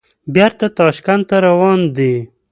بېرته 0.35 0.65
تاشکند 0.77 1.23
ته 1.29 1.35
روان 1.45 1.79
دي. 1.95 2.13